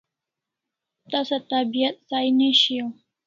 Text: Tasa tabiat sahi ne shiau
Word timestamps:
Tasa 1.11 1.37
tabiat 1.49 1.95
sahi 2.07 2.29
ne 2.37 2.47
shiau 2.61 2.89